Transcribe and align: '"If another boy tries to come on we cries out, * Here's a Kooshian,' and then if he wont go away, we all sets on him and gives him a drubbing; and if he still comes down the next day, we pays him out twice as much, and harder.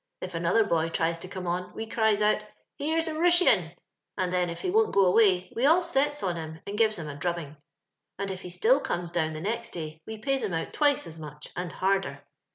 '"If 0.21 0.33
another 0.33 0.63
boy 0.63 0.89
tries 0.89 1.19
to 1.19 1.27
come 1.27 1.45
on 1.45 1.75
we 1.75 1.85
cries 1.85 2.21
out, 2.21 2.43
* 2.61 2.77
Here's 2.79 3.07
a 3.07 3.13
Kooshian,' 3.13 3.75
and 4.17 4.33
then 4.33 4.49
if 4.49 4.61
he 4.61 4.71
wont 4.71 4.95
go 4.95 5.05
away, 5.05 5.53
we 5.55 5.67
all 5.67 5.83
sets 5.83 6.23
on 6.23 6.37
him 6.37 6.59
and 6.65 6.75
gives 6.75 6.97
him 6.97 7.07
a 7.07 7.13
drubbing; 7.15 7.55
and 8.17 8.31
if 8.31 8.41
he 8.41 8.49
still 8.49 8.79
comes 8.79 9.11
down 9.11 9.33
the 9.33 9.41
next 9.41 9.73
day, 9.73 10.01
we 10.07 10.17
pays 10.17 10.41
him 10.41 10.53
out 10.53 10.73
twice 10.73 11.05
as 11.05 11.19
much, 11.19 11.49
and 11.55 11.71
harder. 11.73 12.25